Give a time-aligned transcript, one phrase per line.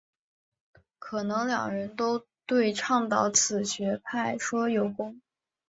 [0.97, 3.61] 可能两人都对倡导此
[4.03, 5.21] 派学说有功。